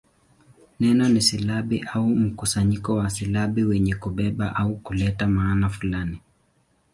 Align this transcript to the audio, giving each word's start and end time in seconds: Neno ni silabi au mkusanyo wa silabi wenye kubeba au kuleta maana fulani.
Neno 0.79 1.07
ni 1.09 1.21
silabi 1.21 1.83
au 1.93 2.07
mkusanyo 2.07 2.79
wa 2.95 3.09
silabi 3.09 3.63
wenye 3.63 3.95
kubeba 3.95 4.55
au 4.55 4.75
kuleta 4.77 5.27
maana 5.27 5.69
fulani. 5.69 6.21